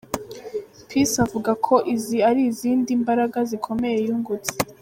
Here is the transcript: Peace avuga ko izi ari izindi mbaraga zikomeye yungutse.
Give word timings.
Peace 0.87 1.17
avuga 1.25 1.51
ko 1.65 1.75
izi 1.93 2.17
ari 2.29 2.41
izindi 2.51 2.89
mbaraga 3.01 3.39
zikomeye 3.49 3.97
yungutse. 4.07 4.53